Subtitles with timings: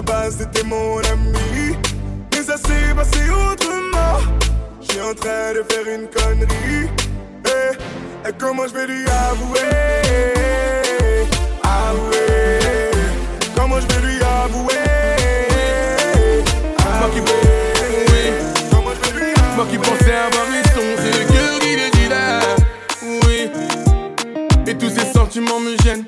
[0.00, 1.76] la base, t'étais mon ami.
[2.32, 4.18] Mais ça s'est passé autrement.
[4.80, 6.88] Je suis en train de faire une connerie.
[7.46, 9.60] Eh, et comment je vais lui avouer?
[11.62, 12.90] Avouer.
[13.54, 14.74] Comment je vais lui avouer?
[17.00, 18.32] Moi qui Avouer.
[18.70, 19.56] Comment je vais lui avouer?
[19.56, 20.69] Moi qui pensais avoir raison,
[25.30, 26.04] sentiments me gênent.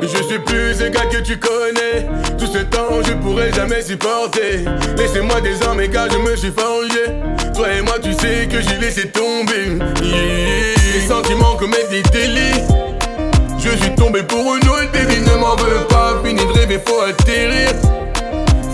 [0.00, 2.06] Je suis plus ce gars que tu connais.
[2.38, 4.64] Tout ce temps, je pourrais jamais supporter.
[4.96, 7.06] Laissez-moi désormais car je me suis forgé.
[7.52, 9.76] Toi et moi, tu sais que j'ai laissé tomber.
[10.02, 12.62] Les sentiments commettent des délits.
[13.58, 16.20] Je suis tombé pour une autre, baby, ne m'en veux pas.
[16.24, 17.70] Fini de rêver, faut atterrir.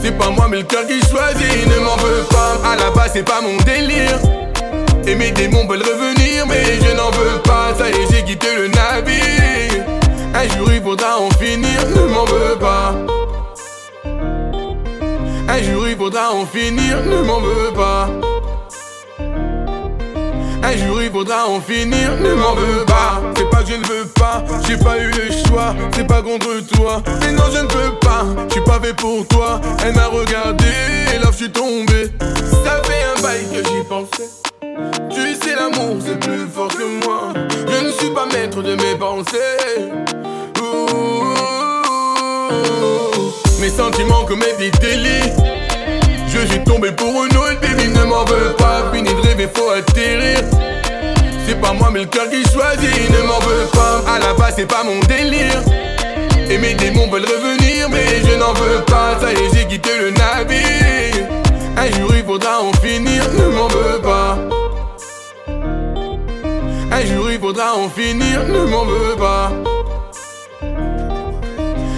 [0.03, 3.11] C'est pas moi mais le cœur qui choisit, ne m'en veux pas À la base
[3.15, 4.21] c'est pas mon délire
[5.07, 8.49] Et mes démons veulent revenir mais je n'en veux pas Ça y est j'ai quitté
[8.57, 9.85] le navire.
[10.35, 12.95] Un jour il faudra en finir, ne m'en veux pas.
[15.49, 18.09] Un jour il faudra en finir, ne m'en veux pas.
[20.63, 23.23] Un jour il faudra en finir, ne m'en veux pas.
[23.37, 26.61] C'est pas que je ne veux pas, j'ai pas eu le choix C'est pas contre
[26.75, 30.09] toi, mais non je ne peux pas Je suis pas fait pour toi, elle m'a
[30.09, 30.67] regardé
[31.15, 32.11] Et là je suis tombé.
[32.65, 34.46] Ça fait un bail que j'y pensais
[35.11, 38.95] Tu sais l'amour c'est plus fort que moi Je ne suis pas maître de mes
[38.99, 39.93] pensées.
[43.61, 45.33] Mes sentiments commettent des délits
[46.39, 48.91] je suis tombé pour une autre, baby, ne m'en veux pas.
[48.93, 50.41] Fini de rêver, faut atterrir.
[51.47, 54.03] C'est pas moi, mais le cœur qui choisit, ne m'en veux pas.
[54.07, 55.63] À la base, c'est pas mon délire.
[56.51, 59.19] Et mes démons veulent revenir, mais je n'en veux pas.
[59.21, 61.27] Ça y est, j'ai quitté le navire.
[61.77, 64.56] Un jour, il faudra en finir, ne m'en veux pas.
[67.37, 69.53] Il faudra en finir, ne m'en veux pas.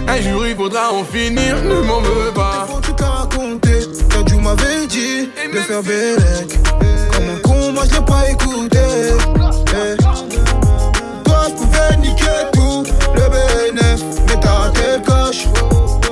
[0.08, 2.66] Un jour, il faudra en finir, ne m'en veux pas.
[2.68, 6.58] Faut tu t'as raconté, t'as dû m'avais dit de faire Bélec.
[7.12, 8.80] Comme un con, moi j'ai pas écouté.
[8.80, 9.96] Eh.
[11.22, 12.82] Toi, je pouvais niquer tout,
[13.14, 15.44] le BNF, mais t'as raté le coche.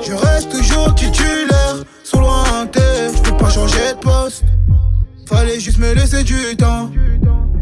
[0.07, 4.36] Je reste toujours titulaire, sur lointain, je peux pas changer de poste.
[5.29, 6.89] Fallait juste me laisser du temps.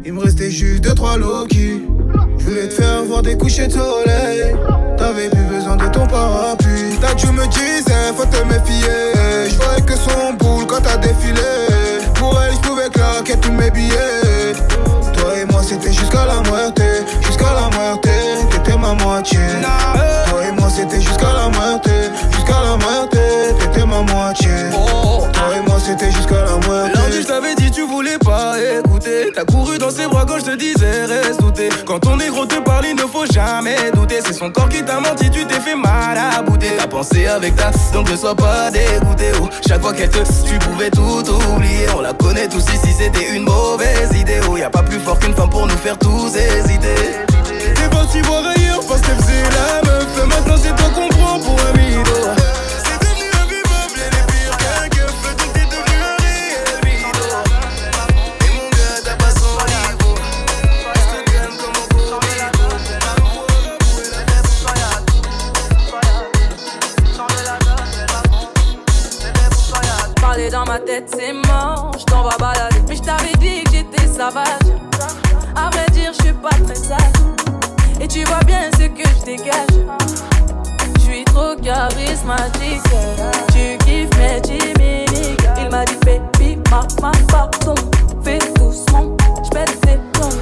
[0.04, 1.82] Il me restait juste deux trois Loki.
[2.38, 4.54] Je voulais te faire voir des couchers de soleil.
[4.98, 6.98] T'avais plus besoin de ton parapluie.
[7.00, 9.48] Ta Dieu me disait, faut te méfier.
[9.48, 11.40] Je voyais que son boule quand t'as défilé.
[12.16, 14.52] Pour elle, je pouvais claquer tous mes billets.
[15.16, 16.84] Toi et moi, c'était jusqu'à la moitié.
[17.22, 18.12] Jusqu'à la moitié,
[18.50, 19.38] t'étais ma moitié.
[29.84, 31.68] Dans ses bras quand je te disais, reste douté.
[31.84, 34.20] Quand ton négro te parle, il ne faut jamais douter.
[34.24, 36.70] C'est son corps qui t'a menti, tu t'es fait mal à bouter.
[36.78, 39.32] T'as pensé avec ta, donc ne sois pas dégoûté.
[39.42, 41.22] Oh, chaque fois qu'elle te, tu pouvais tout
[41.52, 41.86] oublier.
[41.96, 44.40] On la connaît tous ici, c'était une mauvaise idée.
[44.50, 46.94] Oh, y a pas plus fort qu'une femme pour nous faire tous hésiter.
[47.74, 50.26] T'es parti voir ailleurs parce qu'elle faisait la meuf.
[50.26, 51.74] Maintenant, c'est toi qu'on prend pour un.
[70.74, 71.92] ma tête, c'est mort.
[71.98, 72.82] Je t'en vas balader.
[72.88, 74.44] Mais je t'avais dit que j'étais savage.
[75.54, 76.98] À vrai dire, je suis pas très sage.
[78.00, 79.76] Et tu vois bien ce que je dégage.
[80.96, 82.82] Je suis trop charismatique.
[83.52, 84.16] Tu kiffes
[84.78, 85.04] mes.
[85.58, 87.74] Il m'a dit, baby, marque ma pardon.
[88.24, 90.40] Fais doucement, je pète tes plombs.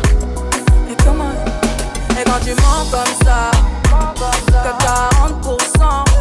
[0.90, 1.32] Et comment?
[2.18, 3.50] Et quand tu mens comme ça,
[4.48, 6.11] 40%.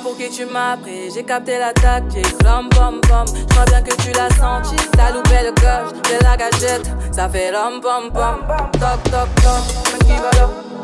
[0.00, 1.10] Pour qui tu m'as pris.
[1.14, 3.24] J'ai capté la tactique, rom pom pom.
[3.26, 4.76] J'crois bien que tu l'as senti.
[4.92, 6.90] T'as loupé le coche de la gâchette.
[7.12, 8.46] Ça fait rom pom pom.
[8.72, 9.62] Toc toc toc.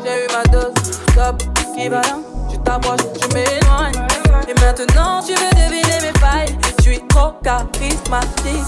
[0.03, 0.73] J'ai eu ma dose.
[1.11, 1.43] Stop.
[1.75, 2.17] Qui va là?
[2.49, 4.07] Tu t'approches, tu m'éloignes.
[4.47, 6.57] Et maintenant tu veux deviner mes failles.
[6.77, 8.65] Je suis trop charismatique.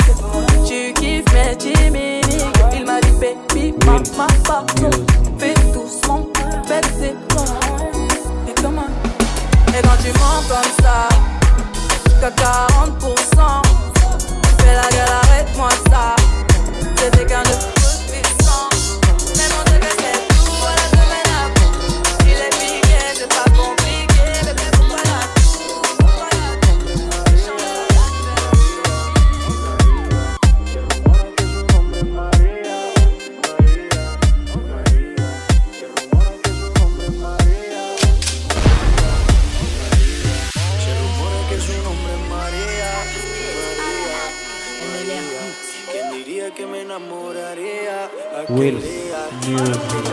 [0.68, 2.22] Tu kiffes mes.
[2.74, 4.28] Il m'a dit baby, ma ma.
[5.38, 6.26] Fais doucement,
[7.02, 7.87] Et comment?
[9.78, 11.08] Et quand tu mens comme ça,
[12.20, 13.62] qu'à 40%,
[14.60, 16.16] fais la gueule, arrête-moi ça.
[16.96, 17.44] C'était qu'un
[48.50, 48.80] Will
[49.46, 50.07] Music.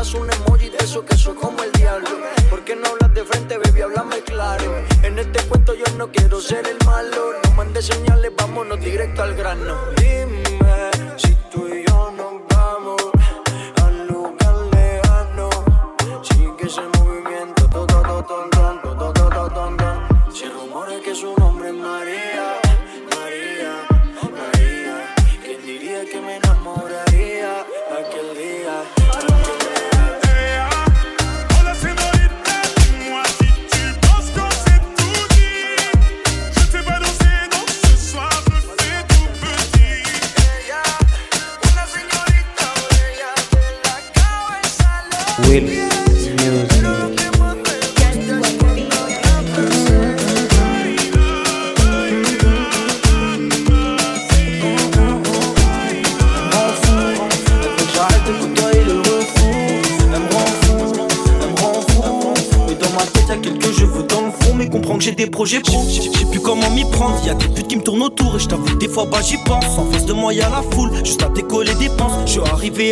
[0.00, 2.08] mandas un emoji de eso que soy como el diablo.
[2.48, 3.82] ¿Por qué no hablas de frente, baby?
[3.82, 4.82] Háblame claro.
[5.02, 7.32] En este cuento yo no quiero ser el malo.
[7.44, 9.99] No mandes señales, vámonos directo al grano.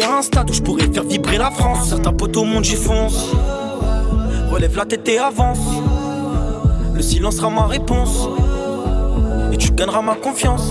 [0.02, 1.88] À un stade où je pourrais faire vibrer la France.
[1.88, 3.30] Certains potes au monde, j'y fonce.
[4.50, 5.58] Relève la tête et avance.
[6.94, 8.28] Le silence sera ma réponse.
[9.52, 10.70] Et tu gagneras ma confiance.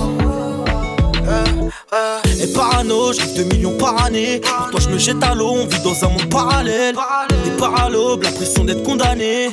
[2.41, 4.39] Et parano, j'ai 2 millions par année.
[4.39, 6.95] Pour toi, je me jette à l'eau, on vit dans un monde parallèle.
[7.43, 9.49] Des paralobes, l'impression d'être condamné.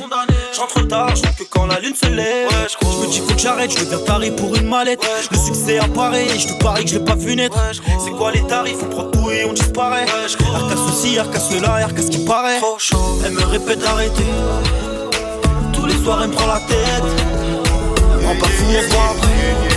[0.55, 2.49] J'entre tard, je que quand la lune se lève.
[2.51, 5.05] je, me dis faut que j'arrête, je deviens taré pour une mallette.
[5.31, 7.59] le succès apparaît, et je te parie que je l'ai pas vu naître.
[8.05, 8.79] C'est quoi les tarifs?
[8.83, 10.07] On prend tout et on disparaît.
[10.55, 12.61] Arca ceci, arca cela, arca ce qui paraît.
[13.25, 14.25] Elle me répète d'arrêter.
[15.73, 17.05] Tous les soirs, elle me prend la tête.
[18.41, 19.74] Pas fou, on se voit après.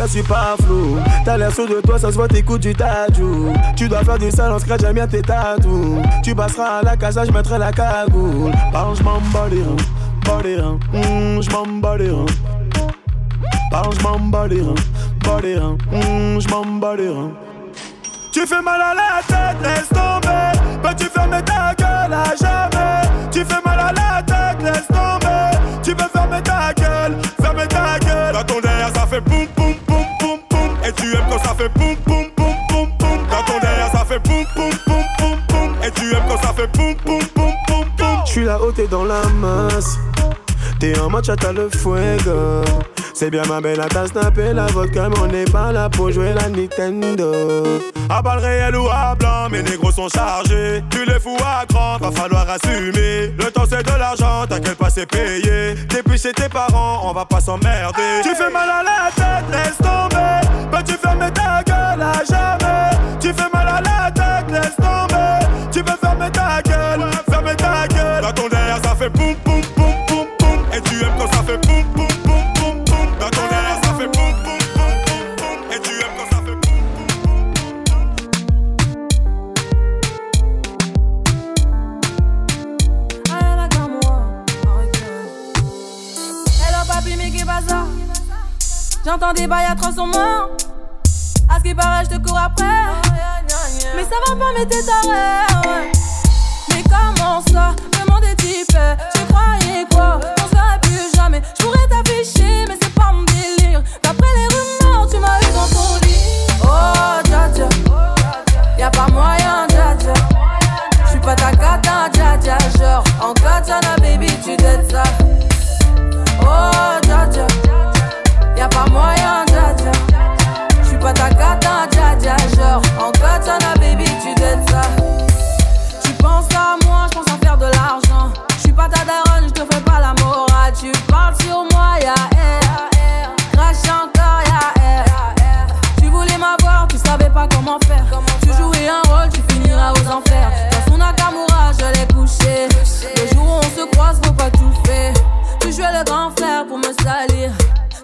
[0.00, 0.98] gars, je suis pas flou.
[1.24, 3.52] T'as l'air sûr de toi, ça se voit, t'écoutes du tajou.
[3.76, 5.98] Tu dois faire du sale, on scratch, j'aime bien tes tatous.
[6.22, 8.52] Tu passeras à la casa, je mettrai la cagoule.
[8.72, 10.78] Parle, je m'en bats les reins, les reins.
[10.92, 12.26] Mmh, je bats les reins.
[13.72, 15.76] Hum, je m'en bats les reins, les reins.
[15.92, 16.48] Mmh, je
[16.80, 17.32] bats les reins.
[18.32, 20.52] Tu fais mal à la tête, laisse tomber.
[20.82, 23.08] Peux-tu fermer ta gueule à jamais?
[23.30, 23.59] Tu fais
[38.74, 39.98] T'es dans la masse.
[40.78, 42.62] T'es en match, t'as le fuego.
[43.12, 46.32] C'est bien ma belle, t'as snappé la vodka, mais on n'est pas là pour jouer
[46.32, 47.32] la Nintendo.
[48.08, 50.82] À balle réelle ou à blanc, mes négros sont chargés.
[50.90, 53.34] Tu les fous à grand, va falloir assumer.
[53.38, 55.74] Le temps c'est de l'argent, t'inquiète pas, c'est payé.
[55.88, 58.22] T'es plus chez tes parents, on va pas s'emmerder.
[58.22, 60.48] Tu fais mal à la tête, laisse tomber.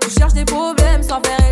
[0.06, 1.45] Ils cherchent des problèmes sans faire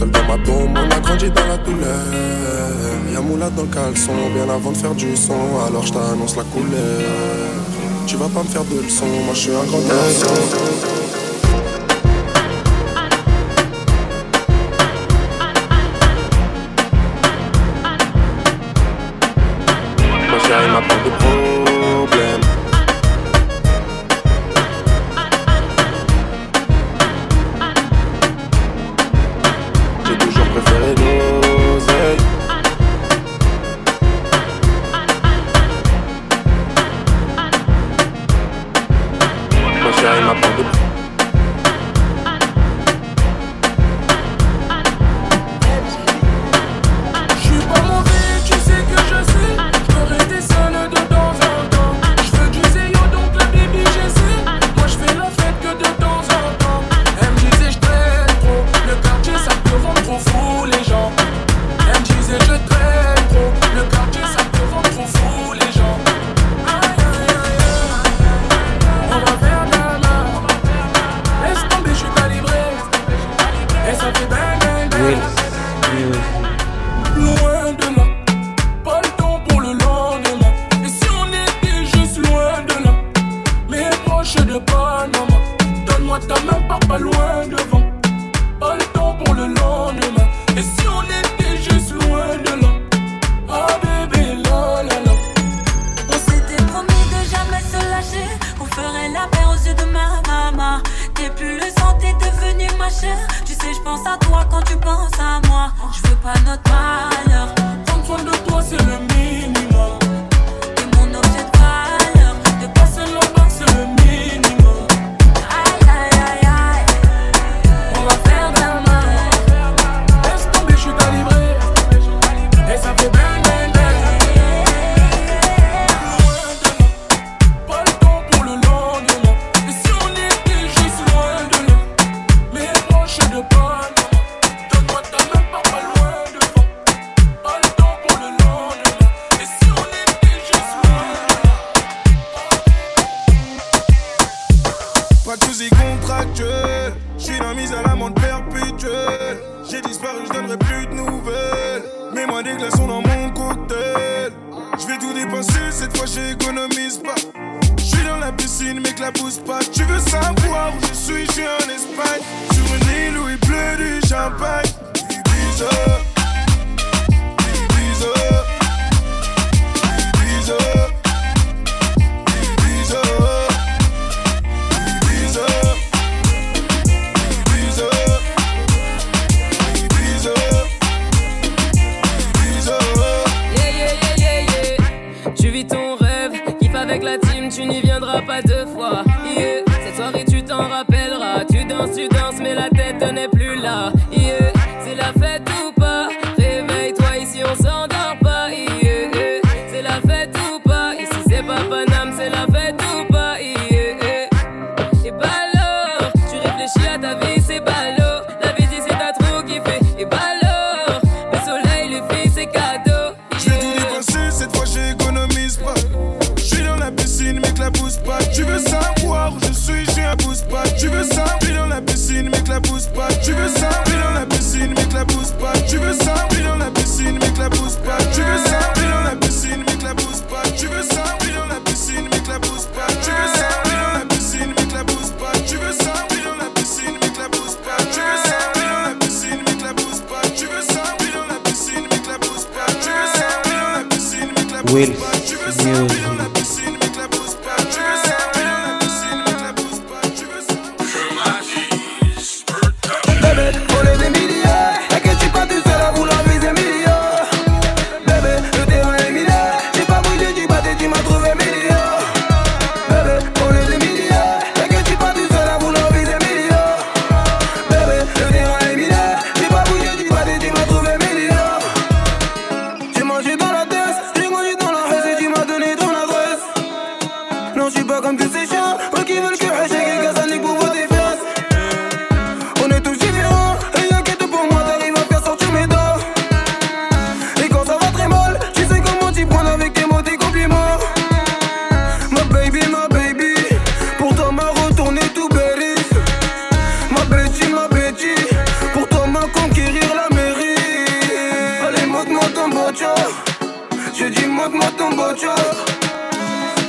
[0.00, 2.06] Seul dans ma on a grandi dans la douleur.
[3.12, 5.34] Y'a moula dans le caleçon, bien avant de faire du son,
[5.66, 7.02] alors je t'annonce la couleur.
[8.06, 10.99] Tu vas pas me faire de leçons, moi je suis un grand garçon.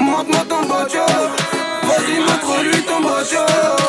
[0.02, 1.06] Monte-moi ton bocho,
[1.84, 3.81] vas-y, montre-lui ton bocho.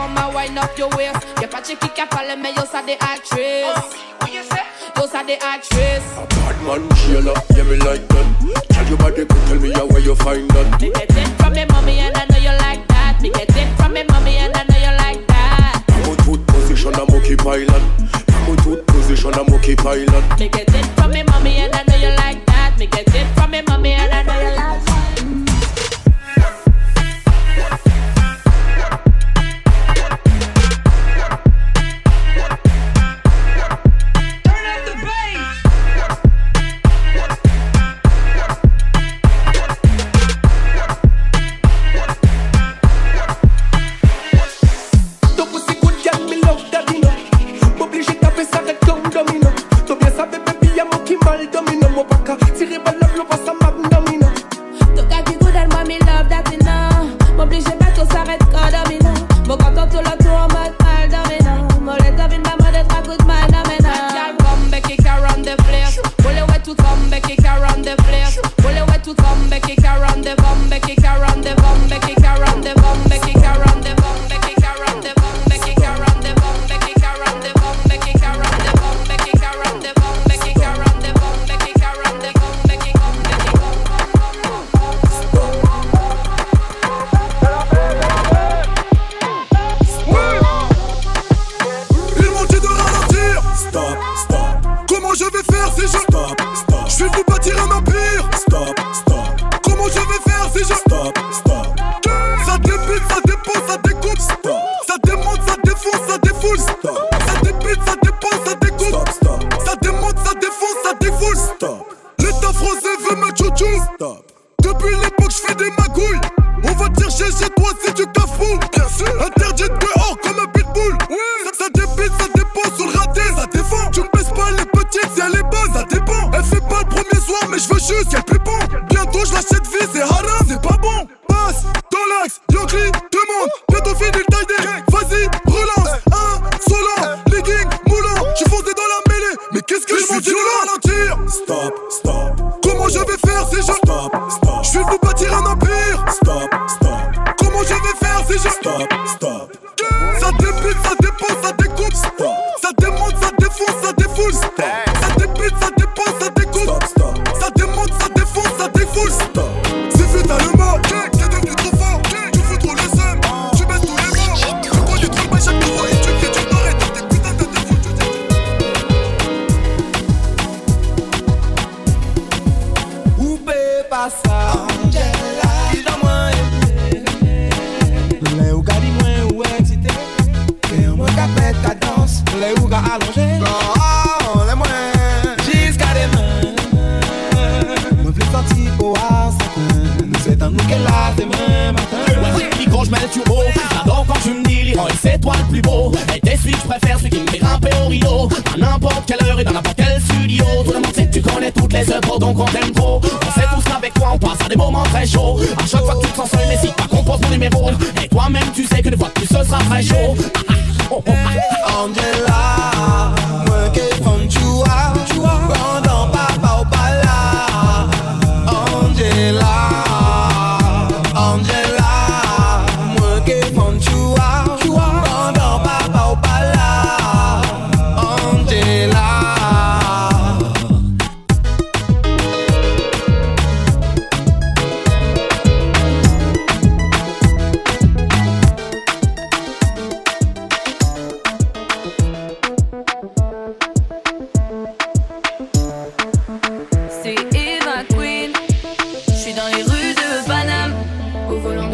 [0.00, 1.16] performer, wind up your waist.
[1.38, 3.66] Get pas checké qu'à parler, mais yo, ça des actrices.
[4.22, 6.16] Oh, yo, ça des actrices.
[6.16, 8.26] A bad man, Sheila, yeah, me like that.
[8.70, 10.80] Tell your body, could tell me how where you find that.
[10.80, 13.20] Me get it from me mommy, and I know you like that.
[13.20, 15.82] Me get it from me mommy, and I know you like that.
[15.88, 17.82] I'm a position, I'm okay pilot.
[18.32, 20.38] I'm a position, I'm okay pilot.
[20.38, 22.78] Me get it from me mommy, and I know you like that.
[22.78, 24.89] Me get it from me mommy, and I know you like that.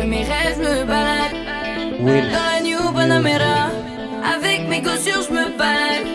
[0.07, 1.37] mes rêves, me balade.
[2.01, 2.21] Oui.
[2.33, 3.71] Dans la New Panamera,
[4.35, 6.07] avec mes chaussures, je me balade.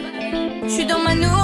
[0.63, 1.40] Je suis dans ma nouvelle.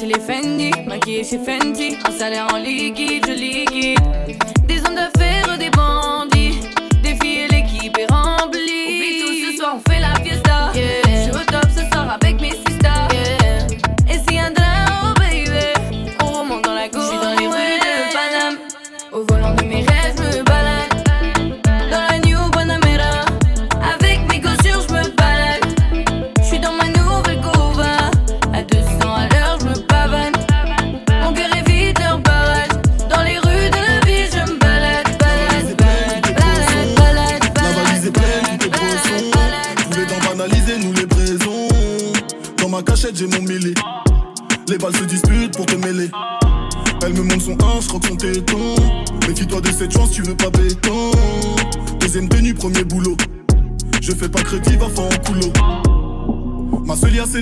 [0.00, 4.49] c'est les Fendi, maquillée chez Fenty, un salaire en liquide, je liquide.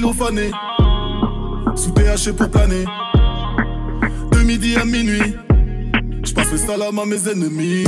[0.01, 2.85] Sous THC pour planer.
[4.31, 5.35] De midi à minuit,
[6.23, 7.85] je passe le salam à mes ennemis.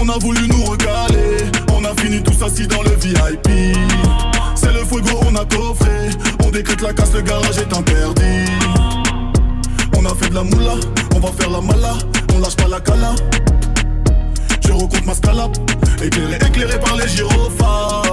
[0.00, 1.38] On a voulu nous recaler,
[1.74, 3.76] on a fini tous assis dans le VIP.
[4.54, 6.10] C'est le fuego, on a coffré,
[6.46, 8.52] on décrète la casse, le garage est interdit.
[9.96, 10.74] On a fait de la moula,
[11.16, 11.94] on va faire la mala,
[12.32, 13.16] on lâche pas la cala.
[14.64, 15.58] Je recompte ma scalade,
[16.00, 18.05] éclairé, éclairé par les gyrophares.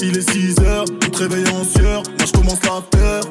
[0.00, 3.24] Il est 6 heures, tu te réveilles en sueur, moi je commence la peur.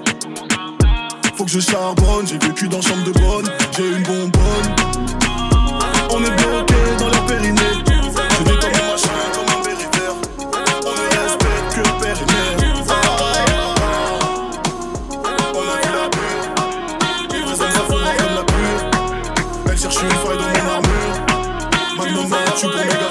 [1.35, 4.75] Faut que je charbonne, j'ai vécu dans chambre de bonne, j'ai une bonbonne.
[6.09, 8.59] On est bloqué dans la périnée, je ma
[8.97, 9.57] chambre comme un.
[10.85, 11.87] On ne respecte que le.
[15.55, 16.45] On a vu la pure,
[17.31, 17.43] les
[18.35, 18.81] la pure.
[19.71, 21.15] Elle cherche une faille dans mon armure,
[21.97, 22.27] maintenant
[22.57, 23.06] tu pour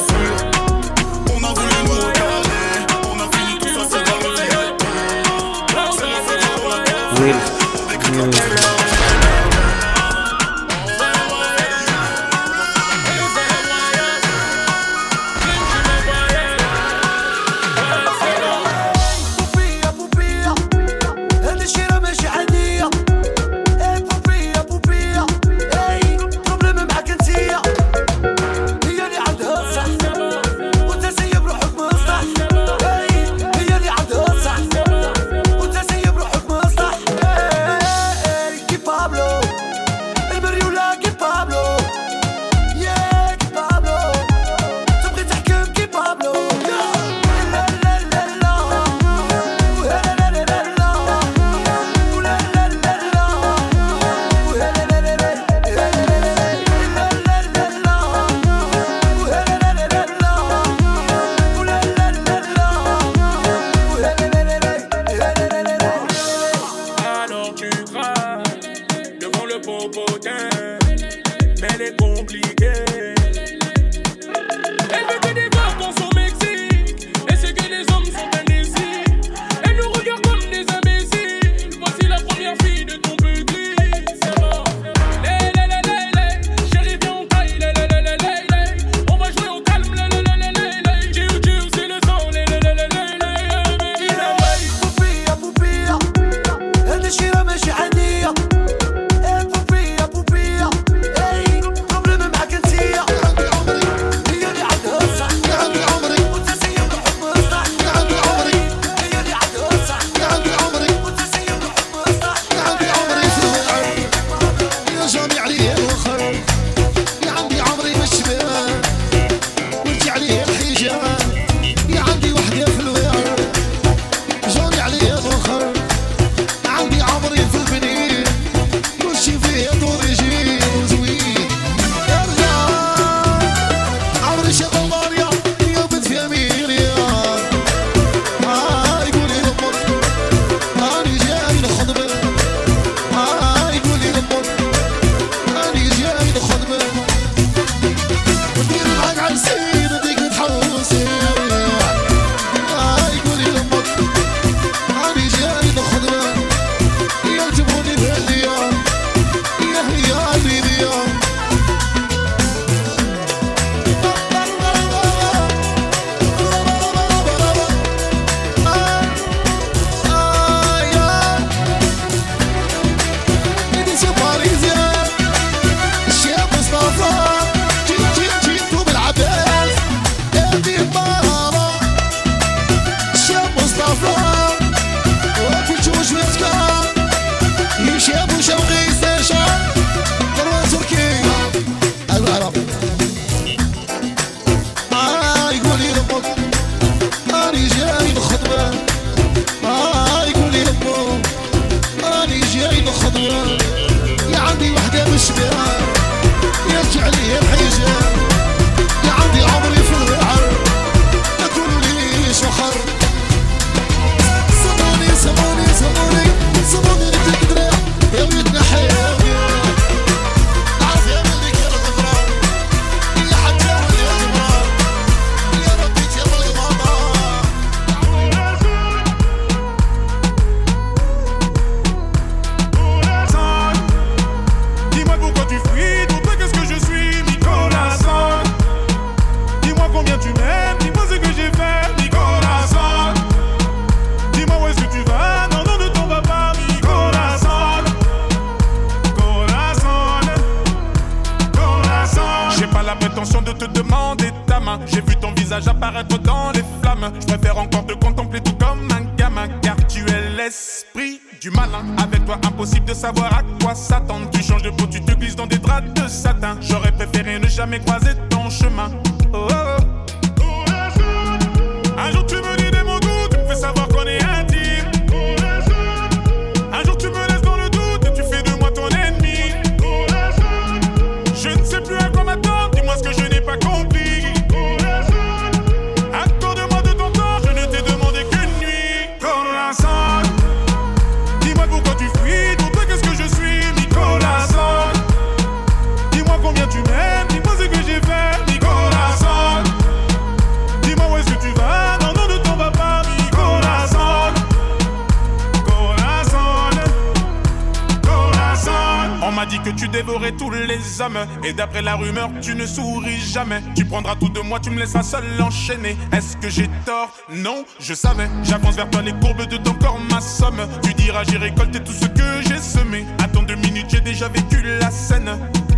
[310.38, 311.18] tous les hommes.
[311.44, 313.60] Et d'après la rumeur tu ne souris jamais.
[313.74, 315.96] Tu prendras tout de moi, tu me laisseras seul enchaîner.
[316.12, 317.12] Est-ce que j'ai tort?
[317.30, 318.28] Non, je savais.
[318.42, 321.92] J'avance vers toi les courbes de ton corps, ma somme Tu diras j'ai récolté tout
[321.92, 323.04] ce que j'ai semé.
[323.22, 325.30] Attends deux minutes, j'ai déjà vécu la scène.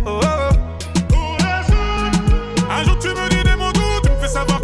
[0.05, 0.55] Oh, oh,
[1.13, 1.37] oh.
[2.71, 4.59] Un jour tu me dis des mots doux, tu me fais savoir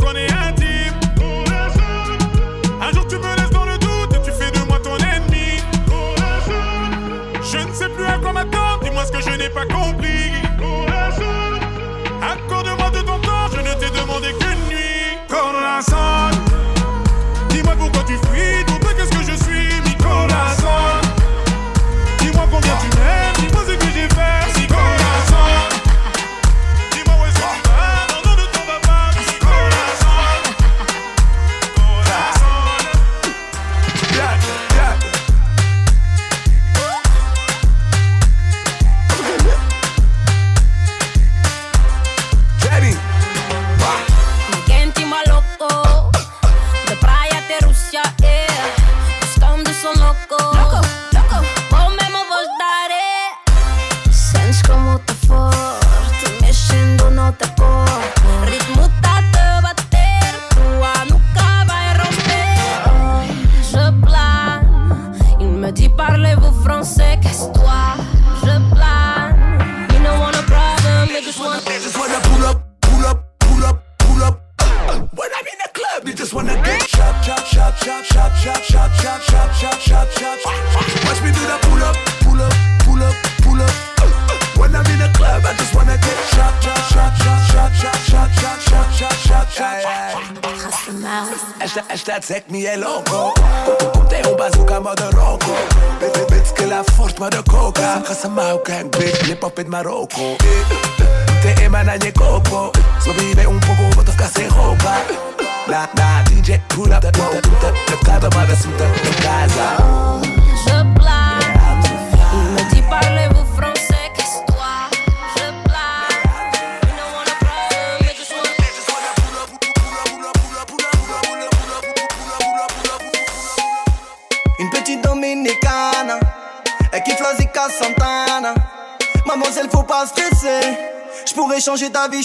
[9.55, 10.31] pas compris.
[12.21, 15.17] Accorde-moi de ton temps, je ne t'ai demandé qu'une nuit.
[15.29, 16.29] Corazon,
[17.49, 18.65] dis-moi pourquoi tu fuis,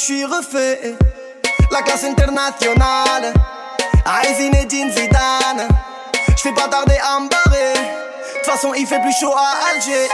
[0.00, 0.96] vie, j'suis refait.
[1.70, 3.32] La classe internationale,
[4.04, 5.68] Aïe Zinedine Zidane.
[6.36, 7.74] J'fais pas tarder à me barrer.
[7.74, 10.08] De toute façon, il fait plus chaud à Alger.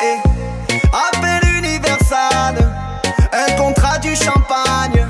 [0.93, 2.57] Appel universal,
[3.33, 5.07] un contrat du champagne.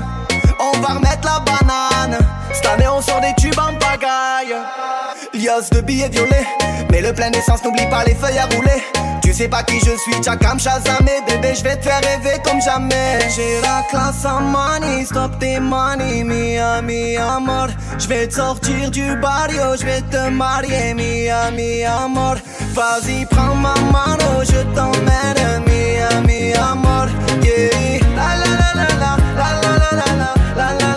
[0.59, 2.17] On va remettre la banane.
[2.53, 4.55] Cette année, on sort des tubes en pagaille.
[5.47, 6.45] De billets violets.
[6.91, 8.83] Mais le plein d'essence, n'oublie pas les feuilles à rouler.
[9.23, 11.21] Tu sais pas qui je suis, Chakam Shazamé.
[11.25, 13.19] Bébé, je vais te faire rêver comme jamais.
[13.33, 17.69] J'ai la classe en money, stop tes money, mia, mi amor.
[17.97, 22.35] Je vais te sortir du barrio, je vais te marier, mia, mi amor.
[22.73, 27.07] Vas-y, prends ma mano, je t'emmène, mia, mi amor.
[27.41, 30.13] Yeah, la, la la la la la, la la
[30.57, 30.96] la la la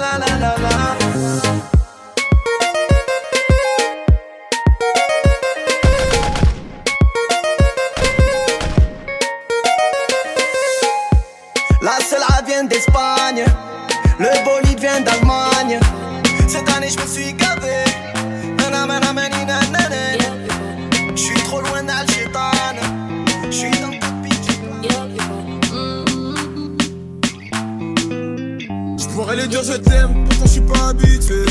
[29.62, 31.44] je t'aime, pourtant je suis pas habitué.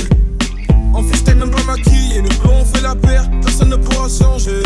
[0.93, 4.63] En freestyle même pas maquillé, nous on fait la paire, personne ne pourra changer.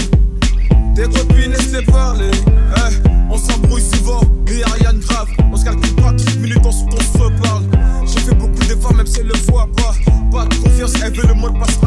[0.95, 2.31] Tes copines laisse-les parler,
[2.77, 5.27] eh, on s'embrouille souvent, rien de grave.
[5.51, 7.63] On se calcule pas 30 minutes, on se reparle.
[8.05, 9.93] J'ai fait beaucoup d'efforts, même si elle le voit pas.
[10.31, 10.47] Pas
[11.03, 11.82] Them,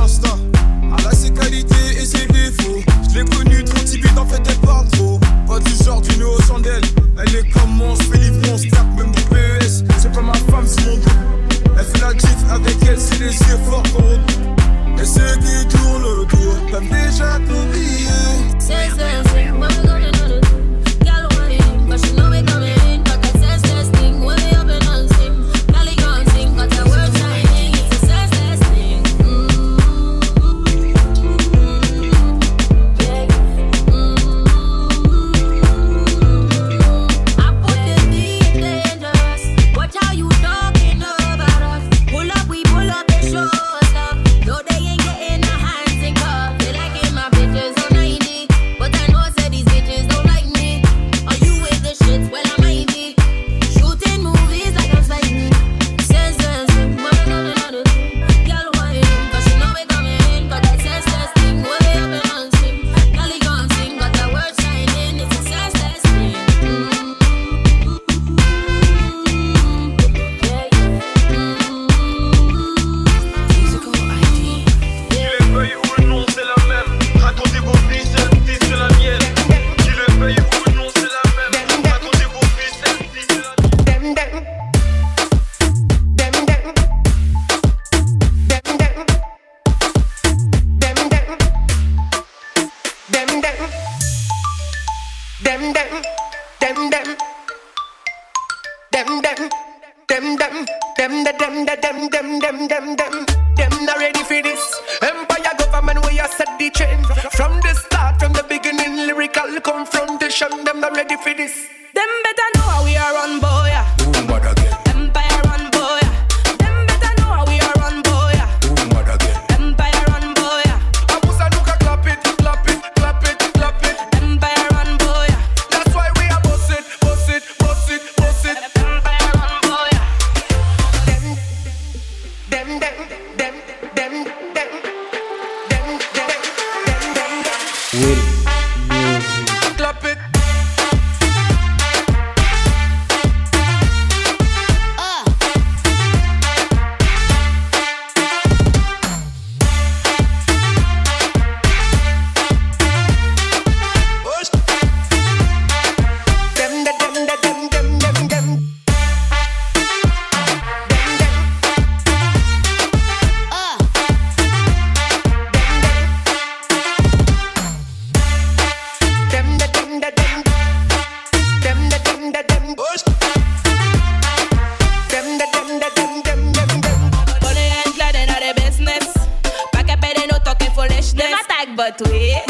[181.87, 182.46] bota o E.